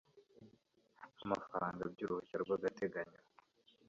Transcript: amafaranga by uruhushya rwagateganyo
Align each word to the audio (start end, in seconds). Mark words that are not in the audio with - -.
amafaranga 1.23 1.81
by 1.93 1.99
uruhushya 2.05 2.37
rwagateganyo 2.43 3.19